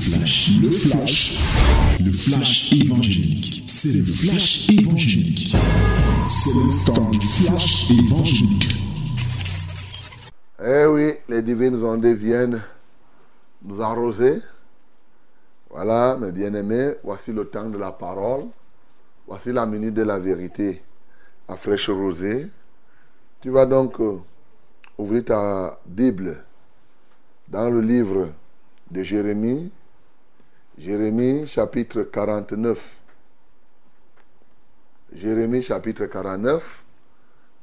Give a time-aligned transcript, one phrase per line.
[0.00, 1.38] flash, le flash,
[2.02, 3.64] le flash évangélique.
[3.66, 5.54] C'est le flash évangélique.
[6.28, 8.76] C'est le temps du flash évangélique.
[10.64, 12.62] Eh oui, les divines ondes viennent
[13.62, 14.40] nous arroser.
[15.68, 18.44] Voilà, mes bien-aimés, voici le temps de la parole.
[19.26, 20.82] Voici la minute de la vérité
[21.46, 22.46] à fraîche rosée.
[23.42, 24.18] Tu vas donc euh,
[24.98, 26.42] ouvrir ta Bible
[27.48, 28.30] dans le livre
[28.90, 29.72] de Jérémie,
[30.80, 32.96] Jérémie chapitre 49.
[35.12, 36.82] Jérémie chapitre 49.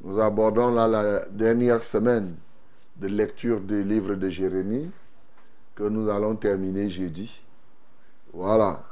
[0.04, 2.36] Nous abordons là la dernière semaine
[2.98, 4.92] de lecture du livre de Jérémie
[5.74, 7.42] que nous allons terminer jeudi.
[8.34, 8.84] Voilà.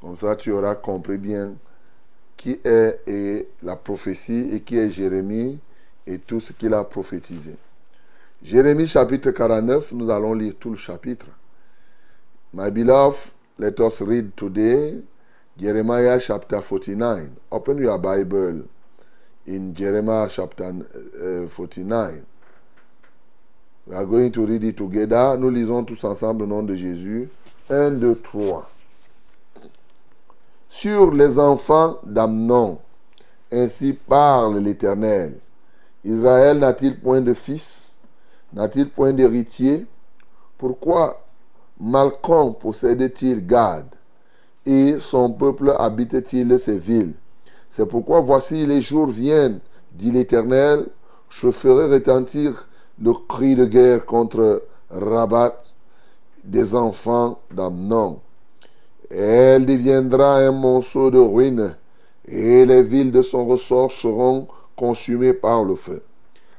[0.00, 1.54] Comme ça, tu auras compris bien
[2.36, 5.58] qui est et la prophétie et qui est Jérémie
[6.06, 7.56] et tout ce qu'il a prophétisé.
[8.40, 11.26] Jérémie chapitre 49, nous allons lire tout le chapitre.
[12.52, 15.00] My beloved, let us read today
[15.56, 17.36] Jeremiah chapter 49.
[17.52, 18.62] Open your Bible
[19.46, 22.26] in Jeremiah chapter uh, 49.
[23.86, 25.36] We are going to read it together.
[25.38, 27.28] Nous lisons tous ensemble au nom de Jésus.
[27.70, 28.70] 1, 2, 3.
[30.68, 32.80] Sur les enfants d'Amnon,
[33.52, 35.38] ainsi parle l'Éternel.
[36.02, 37.94] Israël n'a-t-il point de fils?
[38.52, 39.86] N'a-t-il point d'héritier?
[40.58, 41.23] Pourquoi
[41.80, 43.86] Malcolm possède-t-il Gad
[44.64, 47.14] Et son peuple habite-t-il ces villes?
[47.70, 49.58] C'est pourquoi voici les jours viennent,
[49.92, 50.86] dit l'Éternel,
[51.28, 52.68] je ferai retentir
[53.02, 55.60] le cri de guerre contre Rabat
[56.44, 58.20] des enfants d'Amnon.
[59.10, 61.74] Elle deviendra un monceau de ruines,
[62.26, 66.02] et les villes de son ressort seront consumées par le feu.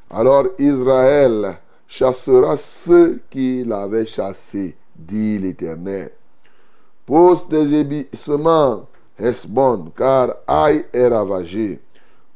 [0.09, 1.57] Alors Israël
[1.87, 6.11] chassera ceux qui l'avaient chassé, dit l'Éternel.
[7.05, 8.87] Pose des ébissements,
[9.19, 11.79] Hesbon, car Aïe est ravagé.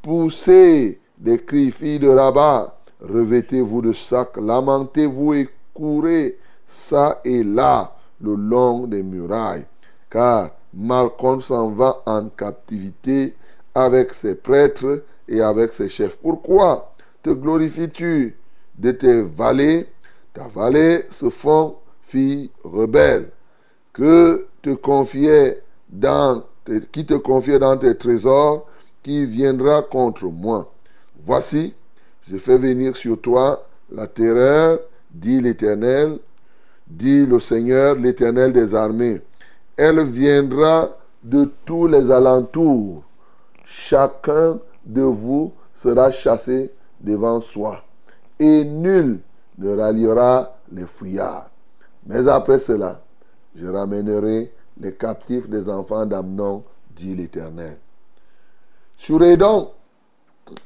[0.02, 6.38] Poussez des cris, filles de Rabat, revêtez-vous de sacs, lamentez-vous et courez
[6.68, 9.66] ça et là le long des murailles
[10.10, 13.36] car Malcolm s'en va en captivité
[13.74, 16.18] avec ses prêtres et avec ses chefs.
[16.18, 16.94] Pourquoi
[17.24, 18.36] te glorifies-tu
[18.78, 19.88] de tes vallées?
[20.34, 21.76] Ta vallée se font
[22.10, 23.30] fille rebelle.
[23.94, 26.44] Que te confiait dans
[26.92, 28.68] qui te confiait dans tes trésors,
[29.02, 30.72] qui viendra contre moi.
[31.26, 31.74] Voici,
[32.30, 36.20] je fais venir sur toi la terreur, dit l'Éternel,
[36.86, 39.22] dit le Seigneur, l'Éternel des armées
[39.80, 40.90] elle viendra
[41.24, 43.02] de tous les alentours.
[43.64, 47.82] Chacun de vous sera chassé devant soi,
[48.40, 49.22] et nul
[49.58, 51.49] ne ralliera les fouillards.
[52.10, 53.02] Mais après cela,
[53.56, 56.64] je ramènerai les captifs des enfants d'Amnon,
[56.96, 57.78] dit l'Éternel.
[58.98, 59.70] Sur Edom,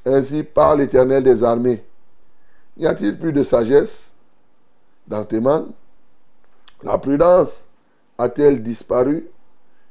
[0.06, 1.84] ainsi parle l'Éternel des armées.
[2.78, 4.14] Y a-t-il plus de sagesse?
[5.06, 5.68] Dans tes mains
[6.82, 7.66] La prudence
[8.18, 9.28] a-t-elle disparu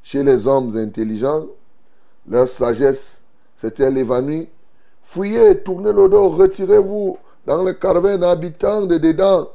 [0.03, 1.45] chez les hommes intelligents?
[2.27, 3.21] Leur sagesse
[3.57, 4.49] s'est-elle évanouie?
[5.03, 9.51] Fouillez, tournez le dos, retirez-vous dans le carven habitant de dedans,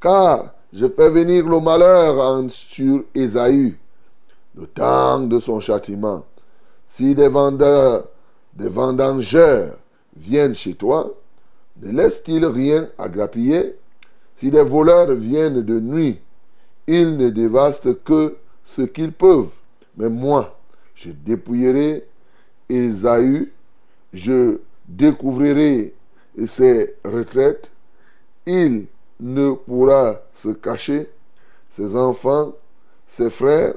[0.00, 3.76] car je fais venir le malheur sur Ésaü,
[4.54, 6.24] le temps de son châtiment.
[6.88, 8.08] Si des vendeurs,
[8.54, 9.76] des vendangeurs
[10.16, 11.12] viennent chez toi,
[11.80, 13.76] ne laissent-ils rien à grappiller?
[14.36, 16.20] Si des voleurs viennent de nuit,
[16.86, 19.50] ils ne dévastent que ce qu'ils peuvent.
[19.96, 20.58] Mais moi,
[20.94, 22.04] je dépouillerai
[22.68, 23.52] Esaü,
[24.12, 24.58] je
[24.88, 25.94] découvrirai
[26.46, 27.70] ses retraites,
[28.46, 28.86] il
[29.20, 31.10] ne pourra se cacher,
[31.70, 32.52] ses enfants,
[33.06, 33.74] ses frères,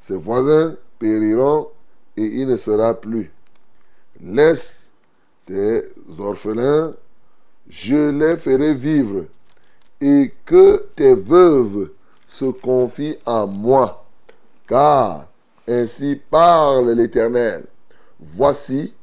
[0.00, 1.68] ses voisins périront
[2.16, 3.32] et il ne sera plus.
[4.22, 4.90] Laisse
[5.46, 5.82] tes
[6.18, 6.94] orphelins,
[7.68, 9.24] je les ferai vivre,
[10.00, 11.90] et que tes veuves
[12.28, 14.04] se confie en moi.
[14.66, 15.28] Car
[15.68, 17.64] ainsi parle l'Éternel.
[18.20, 18.94] Voici,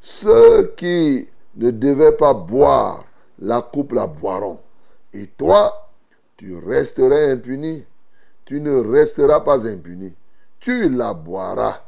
[0.00, 3.04] ceux qui ne devaient pas boire
[3.38, 4.60] la coupe la boiront.
[5.14, 5.90] Et toi,
[6.36, 7.84] tu resterais impuni.
[8.44, 10.12] Tu ne resteras pas impuni.
[10.60, 11.82] Tu la boiras.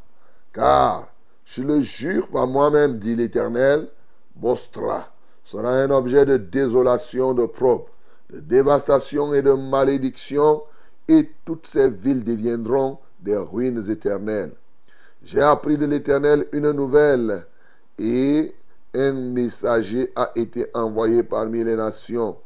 [0.52, 1.08] Car,
[1.44, 3.88] je le jure par moi-même, dit l'Éternel,
[4.36, 5.12] Bostra
[5.44, 7.90] sera un objet de désolation, de propre,
[8.30, 10.62] de dévastation et de malédiction
[11.08, 14.52] et toutes ces villes deviendront des ruines éternelles.
[15.22, 17.46] J'ai appris de l'Éternel une nouvelle
[17.98, 18.54] et
[18.94, 22.36] un messager a été envoyé parmi les nations.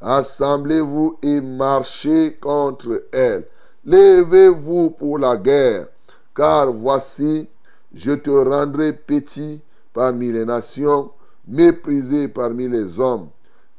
[0.00, 3.46] Assemblez-vous et marchez contre elles.
[3.84, 5.88] Levez-vous pour la guerre,
[6.36, 7.48] car voici,
[7.92, 9.62] je te rendrai petit
[9.92, 11.10] parmi les nations,
[11.48, 13.28] méprisé parmi les hommes.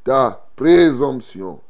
[0.04, 1.62] Ta présomption,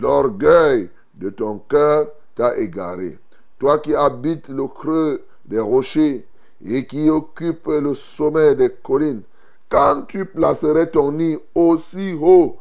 [0.00, 3.18] l'orgueil de ton cœur t'a égaré.
[3.58, 6.26] Toi qui habites le creux des rochers
[6.64, 9.22] et qui occupes le sommet des collines,
[9.68, 12.56] quand tu placerais ton nid aussi haut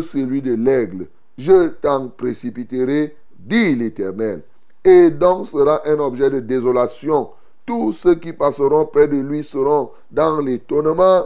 [0.00, 1.06] celui de l'aigle,
[1.36, 4.42] je t'en précipiterai, dit l'Éternel.
[4.84, 7.30] Et donc sera un objet de désolation.
[7.66, 11.24] Tous ceux qui passeront près de lui seront dans l'étonnement,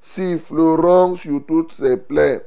[0.00, 2.44] siffleront sur toutes ses plaies,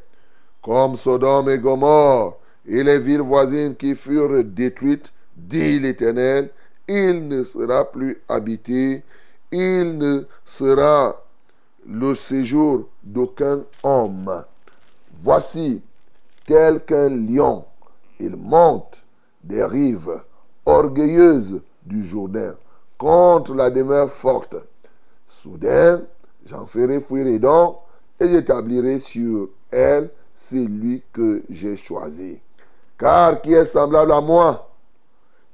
[0.61, 2.37] comme Sodome et Gomorre
[2.67, 6.49] et les villes voisines qui furent détruites, dit l'Éternel,
[6.87, 9.03] il ne sera plus habité,
[9.51, 11.23] il ne sera
[11.87, 14.43] le séjour d'aucun homme.
[15.23, 15.83] Voici,
[16.47, 17.63] tel qu'un lion,
[18.19, 19.03] il monte
[19.43, 20.19] des rives
[20.65, 22.55] orgueilleuses du Jourdain
[22.97, 24.55] contre la demeure forte.
[25.29, 26.01] Soudain,
[26.47, 27.83] j'en ferai fuir les dents
[28.19, 32.39] et j'établirai sur elle celui que j'ai choisi.
[32.97, 34.71] Car qui est semblable à moi,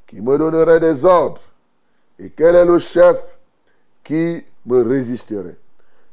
[0.08, 1.42] qui me donnerait des ordres,
[2.18, 3.38] et quel est le chef
[4.02, 5.58] qui me résisterait?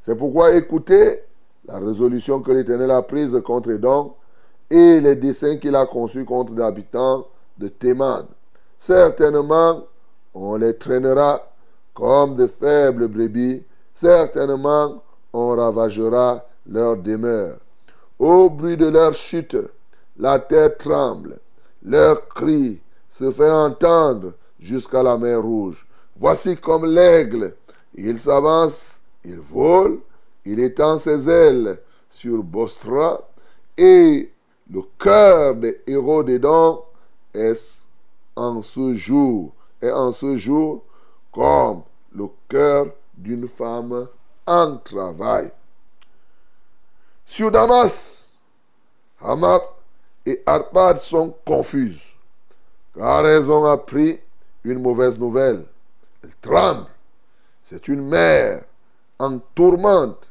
[0.02, 1.22] C'est pourquoi écoutez
[1.66, 4.12] la résolution que l'Éternel a prise contre Edom
[4.70, 7.26] et les desseins qu'il a conçus contre les habitants
[7.58, 8.26] de Théman.
[8.78, 9.84] Certainement,
[10.34, 11.42] on les traînera
[11.94, 13.64] comme de faibles brebis.
[13.94, 15.02] Certainement,
[15.32, 17.58] on ravagera leur demeure.
[18.18, 19.56] Au bruit de leur chute,
[20.18, 21.38] la terre tremble.
[21.82, 22.80] Leur cri
[23.10, 25.86] se fait entendre jusqu'à la mer rouge.
[26.16, 27.54] Voici comme l'aigle,
[27.94, 28.94] il s'avance
[29.24, 30.00] il vole,
[30.44, 31.80] il étend ses ailes
[32.10, 33.20] sur Bostra,
[33.76, 34.32] et
[34.70, 36.84] le cœur des héros des dents
[37.32, 37.80] est
[38.36, 40.84] en ce jour, est en ce jour
[41.32, 41.82] comme
[42.14, 44.08] le cœur d'une femme
[44.46, 45.50] en travail.
[47.26, 48.28] Sur Damas,
[49.20, 49.62] Hamad
[50.26, 52.12] et Arpad sont confuses,
[52.94, 54.20] car elles ont appris
[54.62, 55.64] une mauvaise nouvelle.
[56.22, 56.86] Elles tremblent.
[57.64, 58.64] C'est une mère
[59.18, 60.30] en tourmente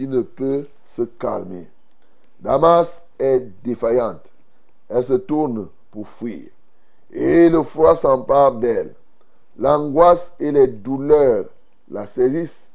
[0.00, 0.66] qui ne peut
[0.96, 1.68] se calmer.
[2.40, 4.24] Damas est défaillante.
[4.88, 6.48] Elle se tourne pour fuir.
[7.12, 8.94] Et le froid s'empare d'elle.
[9.58, 11.44] L'angoisse et les douleurs
[11.90, 12.66] la saisissent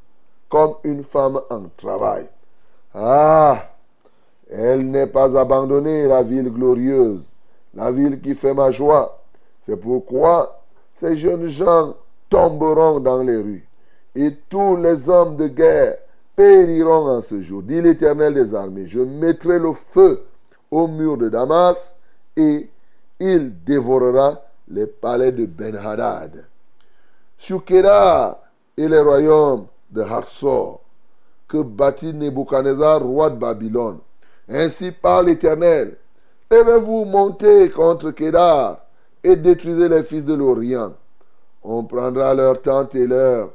[0.50, 2.28] comme une femme en travail.
[2.94, 3.72] Ah,
[4.48, 7.24] elle n'est pas abandonnée, la ville glorieuse,
[7.74, 9.20] la ville qui fait ma joie.
[9.64, 10.62] C'est pourquoi
[10.94, 11.96] ces jeunes gens
[12.30, 13.68] tomberont dans les rues
[14.14, 15.98] et tous les hommes de guerre
[16.36, 18.88] périront en ce jour, dit l'Éternel des armées.
[18.88, 20.26] Je mettrai le feu
[20.72, 21.94] au mur de Damas
[22.36, 22.70] et
[23.20, 26.46] il dévorera les palais de Ben-Hadad.
[27.38, 28.42] Sur Kéda
[28.78, 30.82] et les royaumes de Harsor,
[31.48, 34.00] que bâtit Nebuchadnezzar, roi de Babylone.
[34.50, 35.98] Ainsi parle l'Éternel.
[36.52, 38.80] Levez-vous, montez contre Kédar
[39.24, 40.94] et détruisez les fils de l'Orient.
[41.64, 43.52] On prendra leurs tentes et leurs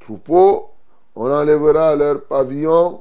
[0.00, 0.69] troupeaux,
[1.16, 3.00] on enlèvera leurs pavillons,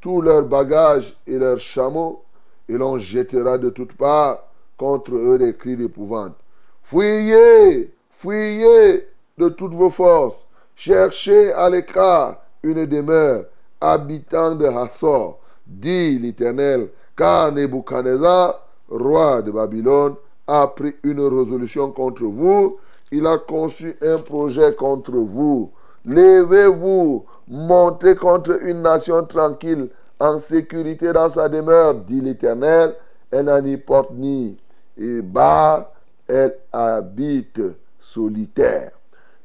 [0.00, 2.22] tous leurs bagages et leurs chameaux,
[2.68, 4.44] et l'on jettera de toutes parts
[4.76, 6.36] contre eux des cris d'épouvante.
[6.84, 9.06] Fuyez, fuyez
[9.38, 13.44] de toutes vos forces, cherchez à l'écart une demeure,
[13.80, 20.14] habitant de Hathor, dit l'Éternel, car Nebuchadnezzar, roi de Babylone,
[20.46, 22.78] a pris une résolution contre vous,
[23.12, 25.70] il a conçu un projet contre vous.
[26.04, 29.88] Levez-vous, montez contre une nation tranquille,
[30.18, 32.94] en sécurité dans sa demeure, dit l'Éternel.
[33.30, 34.56] Elle n'a ni porte ni
[34.96, 35.92] bas,
[36.26, 37.60] elle habite
[38.00, 38.92] solitaire.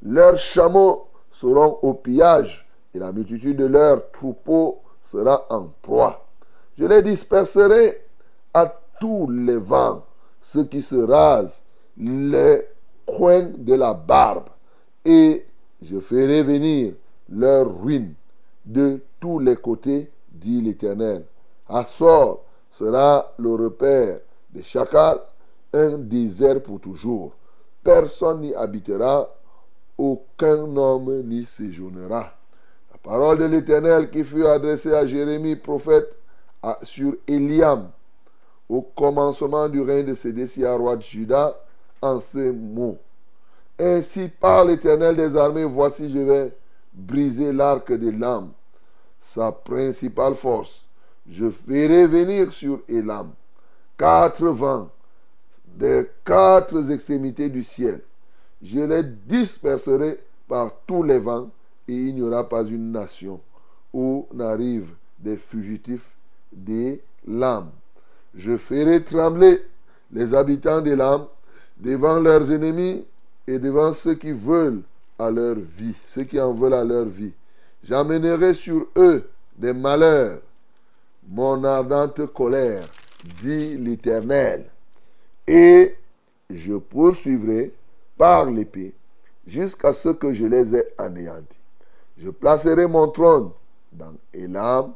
[0.03, 6.25] Leurs chameaux seront au pillage et la multitude de leurs troupeaux sera en proie.
[6.77, 8.01] Je les disperserai
[8.53, 10.03] à tous les vents,
[10.41, 11.57] ceux qui se rasent
[11.97, 12.61] les
[13.05, 14.49] coins de la barbe
[15.03, 15.45] et
[15.81, 16.93] je ferai venir
[17.29, 18.13] leur ruine
[18.65, 21.25] de tous les côtés, dit l'Éternel.
[21.67, 24.19] Assor sera le repère
[24.51, 25.21] des chacals,
[25.73, 27.33] un désert pour toujours.
[27.83, 29.29] Personne n'y habitera,
[29.97, 32.33] aucun homme n'y séjournera.
[32.91, 36.15] La parole de l'Éternel qui fut adressée à Jérémie, prophète,
[36.83, 37.89] sur Eliam,
[38.67, 41.55] au commencement du règne de Sédécia, roi de Juda,
[42.01, 42.97] en ces mots.
[43.79, 46.55] Ainsi par l'Éternel des armées, voici je vais
[46.95, 48.51] briser l'arc des lames,
[49.21, 50.81] sa principale force.
[51.29, 53.31] Je ferai venir sur Elam
[53.97, 54.89] quatre vents
[55.75, 58.01] des quatre extrémités du ciel.
[58.61, 61.49] Je les disperserai par tous les vents
[61.87, 63.39] et il n'y aura pas une nation
[63.93, 66.09] où n'arrivent des fugitifs
[66.51, 67.71] des lames.
[68.33, 69.61] Je ferai trembler
[70.11, 71.25] les habitants des lames
[71.77, 73.05] devant leurs ennemis
[73.47, 74.81] et devant ceux qui veulent
[75.17, 77.33] à leur vie, ceux qui en veulent à leur vie.
[77.83, 80.41] J'amènerai sur eux des malheurs,
[81.27, 82.85] mon ardente colère,
[83.41, 84.65] dit l'Éternel.
[85.47, 85.95] Et
[86.49, 87.73] je poursuivrai
[88.17, 88.93] par l'épée
[89.45, 91.59] jusqu'à ce que je les ai anéantis.
[92.17, 93.51] Je placerai mon trône
[93.91, 94.93] dans Elam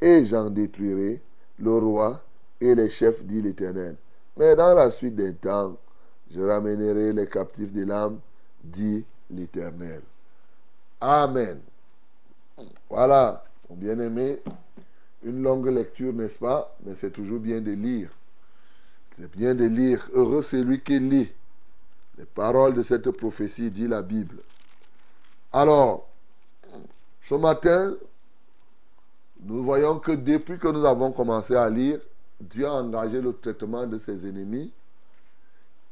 [0.00, 1.20] et j'en détruirai
[1.58, 2.22] le roi
[2.60, 3.96] et les chefs, dit l'Éternel.
[4.36, 5.76] Mais dans la suite des temps,
[6.30, 8.18] je ramènerai les captifs d'Elam,
[8.62, 10.02] dit l'Éternel.
[11.00, 11.60] Amen.
[12.88, 14.40] Voilà, mon bien-aimé,
[15.22, 16.76] une longue lecture, n'est-ce pas?
[16.84, 18.10] Mais c'est toujours bien de lire.
[19.16, 20.08] C'est bien de lire.
[20.12, 21.30] Heureux celui qui lit
[22.16, 24.38] les paroles de cette prophétie, dit la Bible.
[25.52, 26.08] Alors,
[27.22, 27.94] ce matin,
[29.40, 32.00] nous voyons que depuis que nous avons commencé à lire,
[32.40, 34.72] Dieu a engagé le traitement de ses ennemis,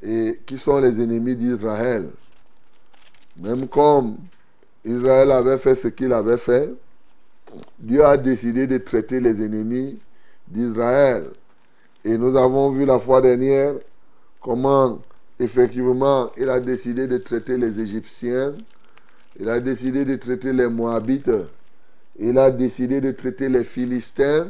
[0.02, 2.10] et qui sont les ennemis d'Israël.
[3.38, 4.16] Même comme
[4.84, 6.72] Israël avait fait ce qu'il avait fait,
[7.78, 9.98] Dieu a décidé de traiter les ennemis
[10.48, 11.30] d'Israël.
[12.04, 13.74] Et nous avons vu la fois dernière
[14.40, 15.00] comment
[15.38, 18.54] effectivement il a décidé de traiter les Égyptiens,
[19.38, 21.30] il a décidé de traiter les Moabites,
[22.18, 24.48] il a décidé de traiter les Philistins.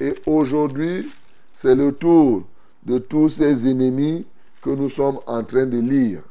[0.00, 1.08] Et aujourd'hui,
[1.54, 2.44] c'est le tour
[2.84, 4.26] de tous ces ennemis
[4.62, 6.22] que nous sommes en train de lire.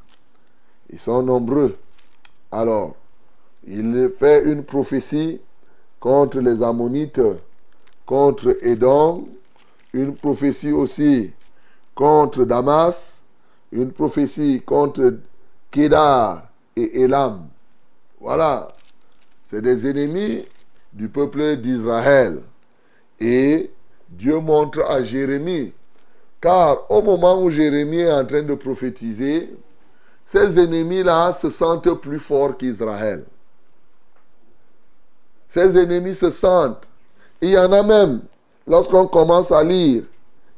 [0.89, 1.75] Ils sont nombreux.
[2.51, 2.95] Alors,
[3.65, 5.41] il fait une prophétie
[5.99, 7.21] contre les Ammonites,
[8.05, 9.27] contre Édom,
[9.93, 11.33] une prophétie aussi
[11.93, 13.21] contre Damas,
[13.71, 15.15] une prophétie contre
[15.71, 17.47] Kedar et Elam.
[18.21, 18.69] Voilà,
[19.49, 20.45] c'est des ennemis
[20.93, 22.41] du peuple d'Israël.
[23.19, 23.71] Et
[24.09, 25.73] Dieu montre à Jérémie,
[26.39, 29.49] car au moment où Jérémie est en train de prophétiser,
[30.27, 33.23] ces ennemis-là se sentent plus forts qu'Israël.
[35.47, 36.87] Ses ennemis se sentent.
[37.41, 38.21] Il y en a même,
[38.67, 40.03] lorsqu'on commence à lire,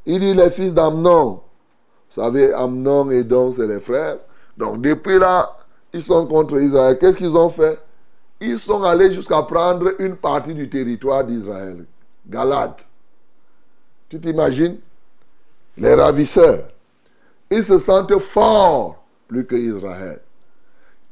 [0.08, 1.42] il dit les fils d'Amnon.
[2.10, 4.18] Vous savez, Amnon et Don, c'est les frères.
[4.58, 5.56] Donc depuis là,
[5.94, 6.98] ils sont contre Israël.
[6.98, 7.80] Qu'est-ce qu'ils ont fait?
[8.42, 11.86] Ils sont allés jusqu'à prendre une partie du territoire d'Israël.
[12.28, 12.74] Galade.
[14.10, 14.80] Tu t'imagines?
[15.78, 16.64] Les ravisseurs.
[17.52, 18.99] Ils se sentent forts
[19.30, 20.20] plus que Israël.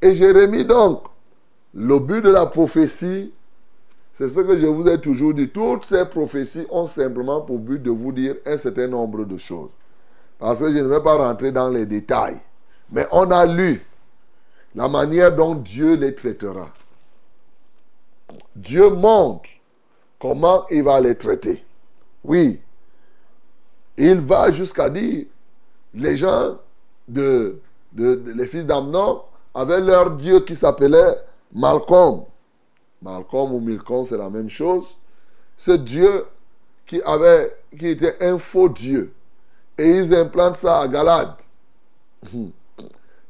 [0.02, 1.04] Et Jérémie donc,
[1.74, 3.34] le but de la prophétie,
[4.16, 5.50] c'est ce que je vous ai toujours dit.
[5.50, 9.70] Toutes ces prophéties ont simplement pour but de vous dire un certain nombre de choses.
[10.40, 12.40] Parce que je ne vais pas rentrer dans les détails.
[12.92, 13.86] Mais on a lu
[14.76, 16.70] la manière dont Dieu les traitera.
[18.56, 19.50] Dieu montre
[20.20, 21.64] comment il va les traiter.
[22.24, 22.60] Oui.
[23.98, 25.26] Il va jusqu'à dire,
[25.94, 26.58] les gens
[27.98, 29.22] les fils d'Amnon
[29.54, 31.16] avaient leur Dieu qui s'appelait
[31.54, 32.24] Malcolm.
[33.02, 34.86] Malcolm ou Milcom, c'est la même chose.
[35.58, 36.26] Ce Dieu
[36.86, 39.14] qui, avait, qui était un faux Dieu.
[39.78, 41.36] Et ils implantent ça à Galade.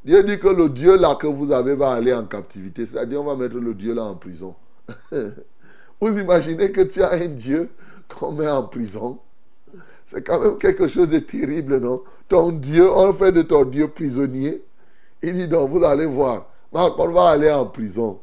[0.06, 2.86] Dieu dit que le Dieu là que vous avez va aller en captivité.
[2.86, 4.56] C'est-à-dire, on va mettre le Dieu là en prison.
[6.02, 7.70] vous imaginez que tu as un Dieu
[8.08, 9.20] qu'on met en prison
[10.08, 12.02] C'est quand même quelque chose de terrible, non?
[12.28, 14.64] Ton Dieu, on fait de ton Dieu prisonnier.
[15.22, 16.48] Il dit donc, vous allez voir.
[16.72, 18.20] On va aller en prison.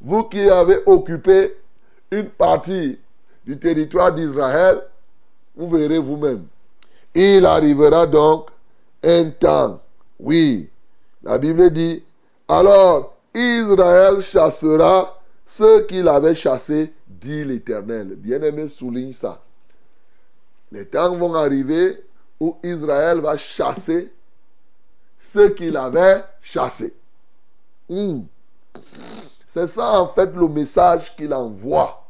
[0.00, 1.56] Vous qui avez occupé
[2.10, 2.98] une partie
[3.44, 4.82] du territoire d'Israël,
[5.56, 6.46] vous verrez vous-même.
[7.14, 8.50] Il arrivera donc
[9.02, 9.80] un temps,
[10.18, 10.68] oui,
[11.22, 12.02] la Bible dit,
[12.48, 18.14] alors Israël chassera ceux qu'il avait chassés, dit l'Éternel.
[18.16, 19.42] Bien-aimé, souligne ça.
[20.72, 22.02] Les temps vont arriver
[22.38, 24.12] où Israël va chasser
[25.18, 26.94] ceux qu'il avait chassés.
[27.88, 28.22] Hmm.
[29.48, 32.06] C'est ça en fait le message qu'il envoie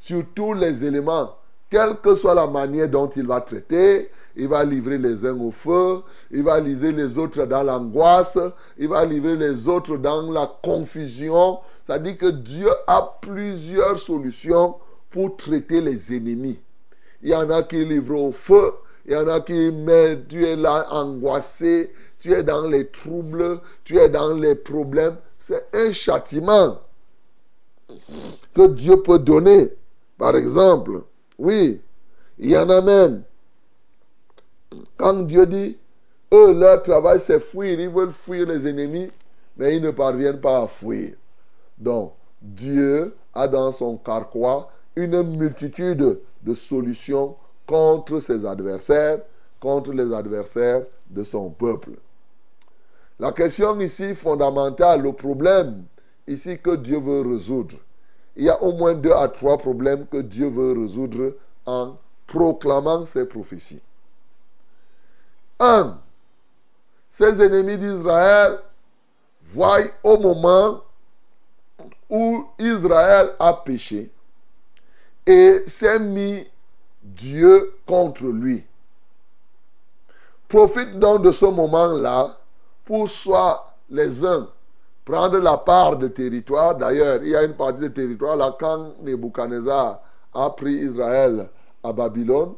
[0.00, 1.34] sur tous les éléments,
[1.70, 4.10] quelle que soit la manière dont il va traiter.
[4.36, 8.36] Il va livrer les uns au feu, il va livrer les autres dans l'angoisse,
[8.76, 11.60] il va livrer les autres dans la confusion.
[11.86, 14.74] Ça dit que Dieu a plusieurs solutions
[15.10, 16.58] pour traiter les ennemis.
[17.24, 18.74] Il y en a qui livrent au feu,
[19.06, 21.90] il y en a qui mettent, tu es là angoissé,
[22.20, 25.16] tu es dans les troubles, tu es dans les problèmes.
[25.38, 26.80] C'est un châtiment
[28.54, 29.72] que Dieu peut donner.
[30.18, 31.02] Par exemple,
[31.38, 31.80] oui,
[32.38, 33.22] il y en a même.
[34.98, 35.78] Quand Dieu dit
[36.30, 37.80] Eux, leur travail, c'est fuir.
[37.80, 39.10] Ils veulent fuir les ennemis,
[39.56, 41.14] mais ils ne parviennent pas à fuir.
[41.78, 42.12] Donc,
[42.42, 47.36] Dieu a dans son carquois une multitude de solutions
[47.66, 49.20] contre ses adversaires,
[49.60, 51.92] contre les adversaires de son peuple.
[53.18, 55.84] La question ici fondamentale, le problème
[56.26, 57.76] ici que Dieu veut résoudre,
[58.36, 61.36] il y a au moins deux à trois problèmes que Dieu veut résoudre
[61.66, 61.96] en
[62.26, 63.82] proclamant ses prophéties.
[65.60, 65.98] Un,
[67.10, 68.58] ses ennemis d'Israël
[69.44, 70.82] voient au moment
[72.10, 74.10] où Israël a péché
[75.26, 76.46] et s'est mis
[77.02, 78.64] Dieu contre lui.
[80.48, 82.36] Profite donc de ce moment-là
[82.84, 84.48] pour soit les uns
[85.04, 86.76] prendre la part de territoire.
[86.76, 90.00] D'ailleurs, il y a une partie de territoire là quand Nebuchadnezzar
[90.32, 91.48] a pris Israël
[91.82, 92.54] à Babylone.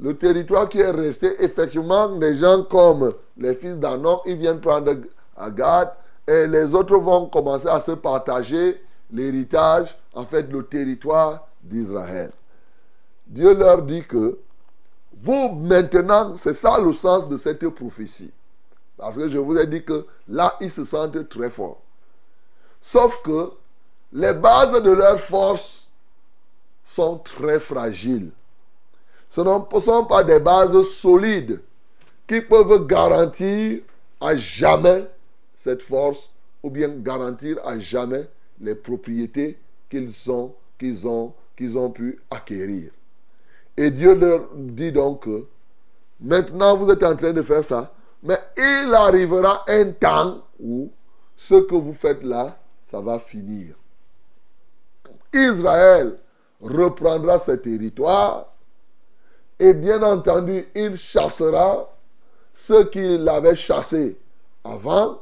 [0.00, 4.92] Le territoire qui est resté, effectivement, des gens comme les fils d'Anon, ils viennent prendre
[5.36, 5.90] à garde
[6.26, 8.80] et les autres vont commencer à se partager
[9.12, 12.30] l'héritage, en fait, le territoire d'Israël.
[13.26, 14.38] Dieu leur dit que
[15.22, 18.32] vous, maintenant, c'est ça le sens de cette prophétie.
[18.96, 21.80] Parce que je vous ai dit que là, ils se sentent très forts.
[22.80, 23.50] Sauf que
[24.12, 25.88] les bases de leur force
[26.84, 28.30] sont très fragiles.
[29.30, 31.62] Ce ne sont pas des bases solides
[32.26, 33.82] qui peuvent garantir
[34.20, 35.08] à jamais
[35.56, 36.28] cette force
[36.62, 38.28] ou bien garantir à jamais
[38.60, 39.58] les propriétés
[39.90, 41.32] qu'ils ont, qu'ils ont,
[41.76, 42.90] ont pu acquérir.
[43.76, 45.46] Et Dieu leur dit donc que
[46.20, 47.92] maintenant vous êtes en train de faire ça,
[48.22, 50.90] mais il arrivera un temps où
[51.36, 52.58] ce que vous faites là,
[52.90, 53.74] ça va finir.
[55.32, 56.18] Israël
[56.60, 58.52] reprendra ses territoires
[59.58, 61.88] et bien entendu, il chassera
[62.52, 64.18] ceux qui l'avaient chassé
[64.64, 65.20] avant.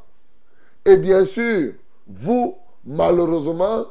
[0.85, 1.75] Et bien sûr,
[2.07, 3.87] vous, malheureusement,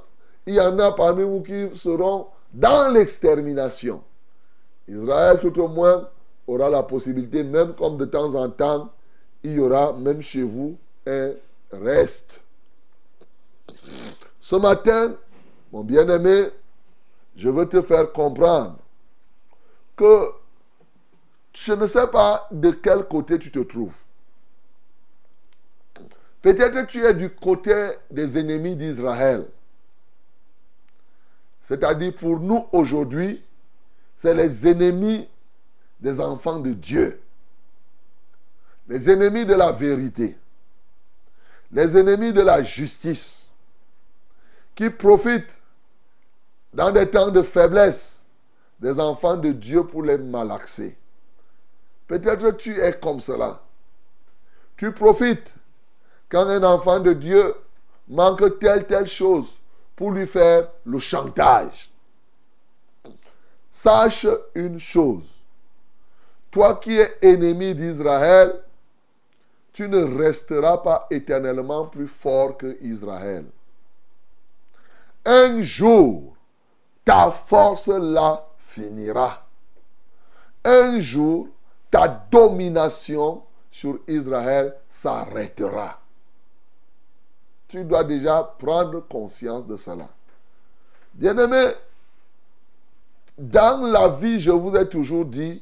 [0.45, 4.03] il y en a parmi vous qui seront dans l'extermination.
[4.87, 6.09] Israël, tout au moins,
[6.47, 8.91] aura la possibilité, même comme de temps en temps,
[9.43, 11.31] il y aura même chez vous un
[11.71, 12.41] reste.
[14.41, 15.15] Ce matin,
[15.71, 16.49] mon bien-aimé,
[17.35, 18.77] je veux te faire comprendre
[19.95, 20.31] que
[21.53, 23.95] je ne sais pas de quel côté tu te trouves.
[26.41, 29.45] Peut-être tu es du côté des ennemis d'Israël.
[31.69, 33.45] C'est-à-dire pour nous aujourd'hui,
[34.17, 35.29] c'est les ennemis
[35.99, 37.21] des enfants de Dieu.
[38.87, 40.35] Les ennemis de la vérité.
[41.71, 43.51] Les ennemis de la justice.
[44.73, 45.61] Qui profitent
[46.73, 48.25] dans des temps de faiblesse
[48.79, 50.97] des enfants de Dieu pour les malaxer.
[52.07, 53.61] Peut-être tu es comme cela.
[54.75, 55.53] Tu profites
[56.29, 57.53] quand un enfant de Dieu
[58.07, 59.58] manque telle, telle chose
[59.99, 61.91] pour lui faire le chantage.
[63.69, 65.27] Sache une chose.
[66.49, 68.63] Toi qui es ennemi d'Israël,
[69.73, 73.43] tu ne resteras pas éternellement plus fort que Israël.
[75.25, 76.33] Un jour,
[77.03, 79.45] ta force là finira.
[80.63, 81.49] Un jour,
[81.91, 85.99] ta domination sur Israël s'arrêtera.
[87.69, 90.07] Tu dois déjà prendre conscience de cela.
[91.13, 91.73] Bien-aimé,
[93.37, 95.61] dans la vie, je vous ai toujours dit,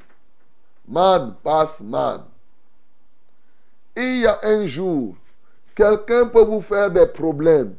[0.88, 2.24] man passe man.
[3.96, 5.16] Il y a un jour,
[5.76, 7.76] quelqu'un peut vous faire des problèmes.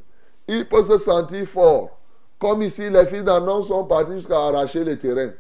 [0.47, 1.99] Il peut se sentir fort.
[2.39, 5.31] Comme ici, les filles d'Anon sont parties jusqu'à arracher le terrain.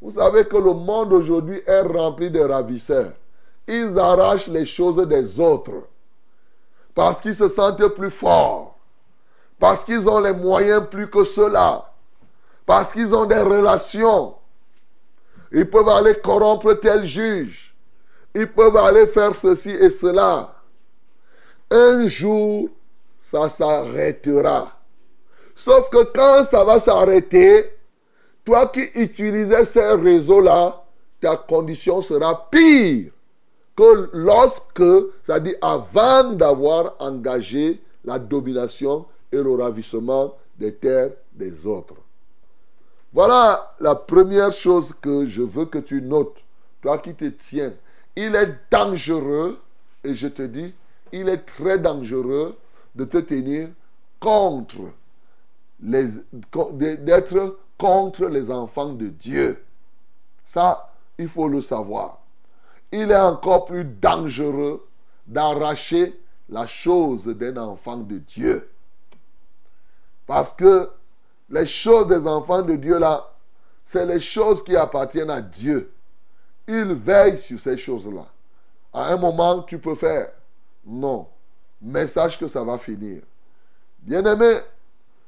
[0.00, 3.12] Vous savez que le monde aujourd'hui est rempli de ravisseurs.
[3.68, 5.86] Ils arrachent les choses des autres.
[6.94, 8.78] Parce qu'ils se sentent plus forts.
[9.58, 11.90] Parce qu'ils ont les moyens plus que cela.
[12.66, 14.34] Parce qu'ils ont des relations.
[15.52, 17.74] Ils peuvent aller corrompre tel juge.
[18.34, 20.54] Ils peuvent aller faire ceci et cela.
[21.70, 22.68] Un jour,
[23.18, 24.72] ça s'arrêtera.
[25.54, 27.72] Sauf que quand ça va s'arrêter,
[28.44, 30.82] toi qui utilisais ces réseaux-là,
[31.20, 33.12] ta condition sera pire
[33.76, 34.82] que lorsque,
[35.22, 41.96] c'est-à-dire avant d'avoir engagé la domination et le ravissement des terres des autres.
[43.12, 46.36] Voilà la première chose que je veux que tu notes,
[46.80, 47.72] toi qui te tiens.
[48.16, 49.58] Il est dangereux,
[50.04, 50.74] et je te dis,
[51.12, 52.56] il est très dangereux
[52.94, 53.68] de te tenir
[54.20, 54.82] contre
[55.82, 56.06] les,
[56.72, 59.62] d'être contre les enfants de Dieu.
[60.46, 62.21] Ça, il faut le savoir.
[62.92, 64.86] Il est encore plus dangereux
[65.26, 68.70] d'arracher la chose d'un enfant de Dieu.
[70.26, 70.90] Parce que
[71.50, 73.32] les choses des enfants de Dieu là,
[73.84, 75.92] c'est les choses qui appartiennent à Dieu.
[76.68, 78.26] Il veille sur ces choses-là.
[78.92, 80.30] À un moment, tu peux faire.
[80.86, 81.26] Non.
[81.80, 83.22] Mais sache que ça va finir.
[84.00, 84.60] Bien-aimé,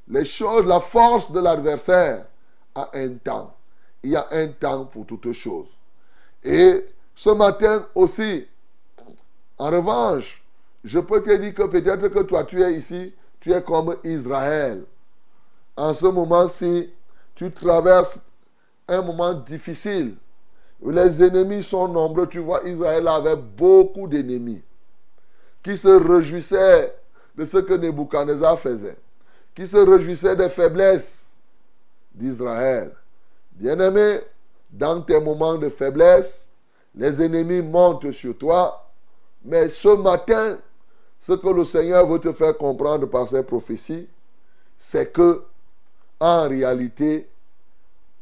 [0.08, 2.26] les choses, la force de l'adversaire
[2.74, 3.54] a un temps.
[4.02, 5.68] Il y a un temps pour toutes choses.
[6.42, 8.46] Et ce matin aussi,
[9.58, 10.42] en revanche,
[10.82, 14.84] je peux te dire que peut-être que toi, tu es ici, tu es comme Israël.
[15.76, 16.90] En ce moment-ci,
[17.34, 18.18] tu traverses
[18.88, 20.16] un moment difficile.
[20.84, 22.28] Les ennemis sont nombreux.
[22.28, 24.62] Tu vois, Israël avait beaucoup d'ennemis
[25.62, 26.94] qui se réjouissaient
[27.34, 28.98] de ce que Nebuchadnezzar faisait,
[29.54, 31.26] qui se réjouissaient des faiblesses
[32.14, 32.92] d'Israël.
[33.52, 34.20] Bien-aimé,
[34.70, 36.43] dans tes moments de faiblesse,
[36.96, 38.90] les ennemis montent sur toi,
[39.44, 40.58] mais ce matin,
[41.20, 44.08] ce que le Seigneur veut te faire comprendre par ces prophéties,
[44.78, 45.42] c'est que,
[46.20, 47.28] en réalité,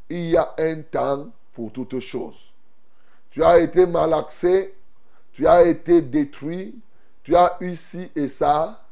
[0.09, 2.53] il y a un temps pour toutes choses.
[3.31, 4.75] Tu as été malaxé,
[5.33, 6.79] tu as été détruit,
[7.23, 8.85] tu as eu ci et ça,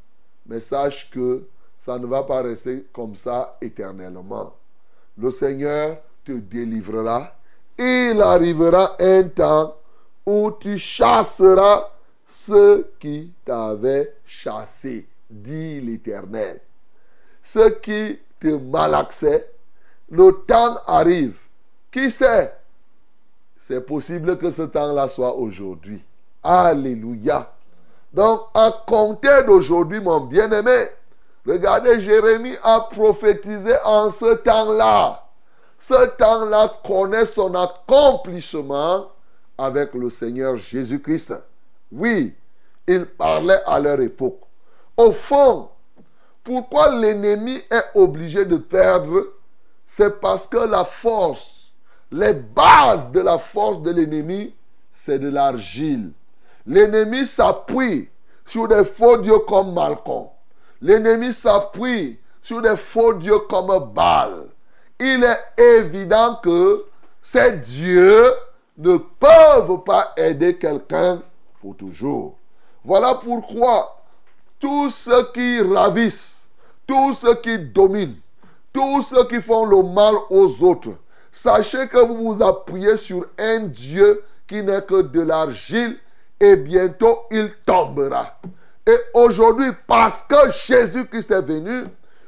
[0.46, 1.46] mais sache que
[1.84, 4.54] ça ne va pas rester comme ça éternellement.
[5.16, 7.34] Le Seigneur te délivrera.
[7.82, 9.74] Il arrivera un temps
[10.26, 11.88] où tu chasseras
[12.28, 16.60] ceux qui t'avaient chassé, dit l'Éternel.
[17.42, 19.50] Ceux qui te malaxaient,
[20.10, 21.38] le temps arrive.
[21.90, 22.54] Qui sait?
[23.58, 26.04] C'est possible que ce temps-là soit aujourd'hui.
[26.42, 27.50] Alléluia.
[28.12, 30.88] Donc, à compter d'aujourd'hui, mon bien-aimé,
[31.46, 35.29] regardez, Jérémie a prophétisé en ce temps-là.
[35.80, 39.06] Ce temps-là connaît son accomplissement
[39.56, 41.32] avec le Seigneur Jésus-Christ.
[41.90, 42.34] Oui,
[42.86, 44.40] il parlait à leur époque.
[44.94, 45.70] Au fond,
[46.44, 49.24] pourquoi l'ennemi est obligé de perdre?
[49.86, 51.72] C'est parce que la force,
[52.12, 54.54] les bases de la force de l'ennemi,
[54.92, 56.12] c'est de l'argile.
[56.66, 58.10] L'ennemi s'appuie
[58.44, 60.26] sur des faux dieux comme Malcolm.
[60.82, 64.49] L'ennemi s'appuie sur des faux dieux comme Baal.
[65.00, 66.84] Il est évident que
[67.22, 68.30] ces dieux
[68.76, 71.22] ne peuvent pas aider quelqu'un
[71.60, 72.36] pour toujours.
[72.84, 74.02] Voilà pourquoi
[74.58, 76.46] tous ceux qui ravissent,
[76.86, 78.16] tous ceux qui dominent,
[78.72, 80.90] tous ceux qui font le mal aux autres,
[81.32, 85.98] sachez que vous vous appuyez sur un Dieu qui n'est que de l'argile
[86.38, 88.38] et bientôt il tombera.
[88.86, 91.84] Et aujourd'hui, parce que Jésus-Christ est venu,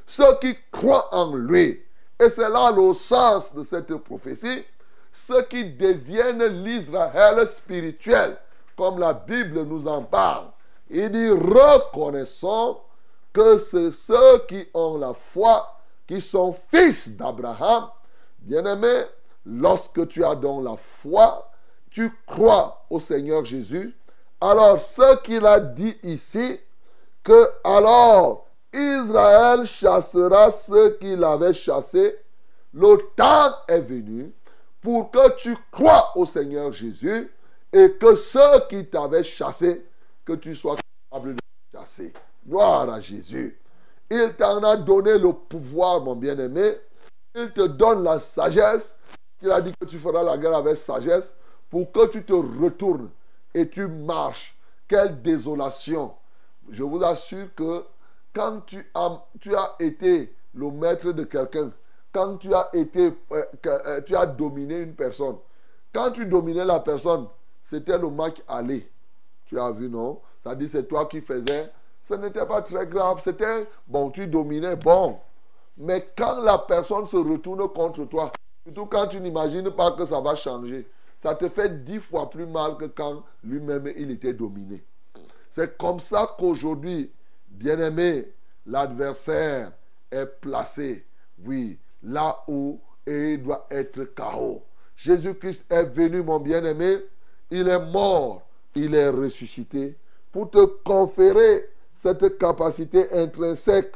[0.07, 1.83] ceux qui croient en lui,
[2.21, 4.65] et c'est là le sens de cette prophétie,
[5.13, 8.37] ceux qui deviennent l'Israël spirituel,
[8.77, 10.47] comme la Bible nous en parle.
[10.89, 12.79] Il dit, reconnaissons
[13.33, 17.89] que c'est ceux qui ont la foi, qui sont fils d'Abraham.
[18.39, 19.05] Bien-aimé,
[19.47, 21.51] lorsque tu as donc la foi,
[21.91, 23.97] tu crois au Seigneur Jésus,
[24.41, 26.59] alors ce qu'il a dit ici,
[27.23, 32.17] que alors Israël chassera ceux qu'il avait chassés,
[32.73, 34.33] le temps est venu
[34.81, 37.31] pour que tu crois au Seigneur Jésus
[37.73, 39.87] et que ceux qui t'avaient chassé,
[40.25, 40.77] que tu sois
[41.11, 41.41] capable de
[41.73, 42.13] chasser.
[42.47, 43.59] Gloire à Jésus.
[44.11, 46.77] Il t'en a donné le pouvoir, mon bien-aimé.
[47.35, 48.95] Il te donne la sagesse.
[49.41, 51.35] Il a dit que tu feras la guerre avec sagesse
[51.71, 53.11] pour que tu te retournes
[53.55, 54.57] et tu marches.
[54.87, 56.13] Quelle désolation.
[56.71, 57.85] Je vous assure que
[58.35, 61.71] quand tu as, tu as été le maître de quelqu'un,
[62.13, 65.37] quand tu as été, euh, euh, tu as dominé une personne,
[65.93, 67.27] quand tu dominais la personne,
[67.65, 68.89] c'était le match aller.
[69.47, 70.21] Tu as vu, non?
[70.43, 71.71] C'est-à-dire, c'est toi qui faisais.
[72.09, 73.21] Ce n'était pas très grave.
[73.23, 75.19] C'était, bon, tu dominais, bon.
[75.77, 78.33] Mais quand la personne se retourne contre toi,
[78.65, 80.87] surtout quand tu n'imagines pas que ça va changer,
[81.23, 84.83] ça te fait dix fois plus mal que quand lui-même il était dominé.
[85.51, 87.11] C'est comme ça qu'aujourd'hui,
[87.53, 88.29] bien-aimé,
[88.67, 89.73] l'adversaire
[90.11, 91.05] est placé,
[91.45, 94.63] oui, là où il doit être chaos.
[94.97, 96.99] Jésus-Christ est venu, mon bien-aimé,
[97.51, 98.43] il est mort,
[98.75, 99.97] il est ressuscité
[100.31, 103.93] pour te conférer cette capacité intrinsèque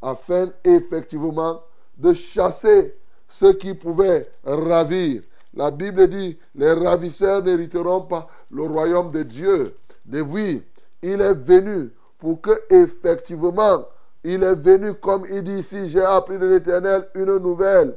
[0.00, 1.62] afin effectivement
[1.96, 2.94] de chasser
[3.28, 5.22] ceux qui pouvaient ravir.
[5.54, 9.76] La Bible dit, les ravisseurs n'hériteront pas le royaume de Dieu.
[10.06, 10.62] Mais oui,
[11.02, 13.86] il est venu pour que effectivement,
[14.22, 17.96] il est venu comme il dit ici, j'ai appris de l'Éternel une nouvelle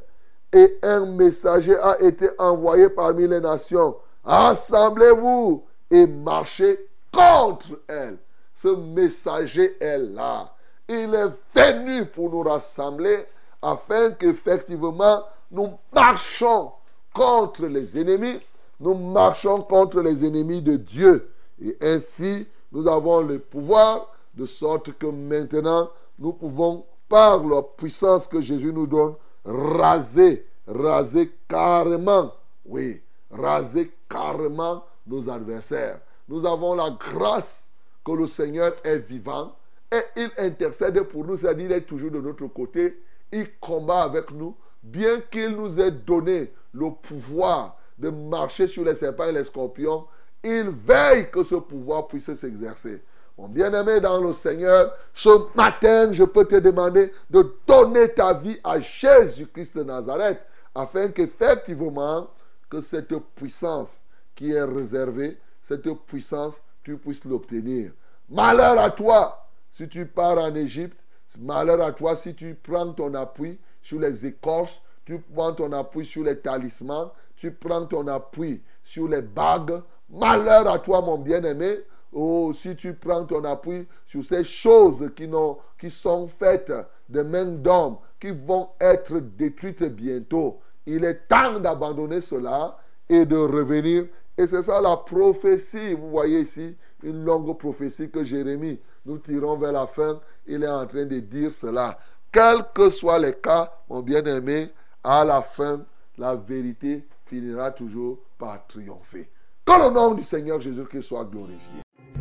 [0.54, 3.96] et un messager a été envoyé parmi les nations.
[4.24, 8.18] Assemblez-vous et marcher contre elle.
[8.54, 10.54] Ce messager est là.
[10.88, 13.26] Il est venu pour nous rassembler
[13.62, 16.72] afin qu'effectivement nous marchons
[17.14, 18.40] contre les ennemis,
[18.80, 21.30] nous marchons contre les ennemis de Dieu.
[21.62, 28.28] Et ainsi, nous avons le pouvoir de sorte que maintenant, nous pouvons, par la puissance
[28.28, 29.16] que Jésus nous donne,
[29.46, 32.34] raser, raser carrément,
[32.66, 36.00] oui, raser carrément nos adversaires.
[36.28, 37.68] Nous avons la grâce
[38.06, 39.56] que le Seigneur est vivant
[39.92, 43.00] et il intercède pour nous, c'est-à-dire il est toujours de notre côté,
[43.32, 48.96] il combat avec nous, bien qu'il nous ait donné le pouvoir de marcher sur les
[48.96, 50.06] serpents et les scorpions,
[50.44, 53.02] il veille que ce pouvoir puisse s'exercer.
[53.44, 58.58] Mon bien-aimé dans le Seigneur, ce matin, je peux te demander de donner ta vie
[58.64, 60.42] à Jésus-Christ de Nazareth,
[60.74, 62.30] afin qu'effectivement,
[62.70, 64.00] que cette puissance
[64.34, 67.92] qui est réservée, cette puissance, tu puisses l'obtenir.
[68.30, 71.04] Malheur à toi si tu pars en Égypte,
[71.38, 76.06] malheur à toi si tu prends ton appui sur les écorces, tu prends ton appui
[76.06, 79.82] sur les talismans, tu prends ton appui sur les bagues.
[80.10, 81.80] Malheur à toi, mon bien-aimé,
[82.14, 86.72] Oh, si tu prends ton appui sur ces choses qui, sont faites
[87.10, 92.78] de main d'homme, qui vont être détruites bientôt, il est temps d'abandonner cela
[93.10, 94.06] et de revenir.
[94.38, 95.94] Et c'est ça la prophétie.
[95.94, 100.20] Vous voyez ici une longue prophétie que Jérémie, nous tirons vers la fin.
[100.46, 101.98] Il est en train de dire cela.
[102.32, 104.72] Quels que soient les cas, mon bien-aimé,
[105.04, 105.86] à la fin,
[106.18, 109.30] la vérité finira toujours par triompher.
[109.66, 111.83] Que le nom du Seigneur Jésus-Christ soit glorifié.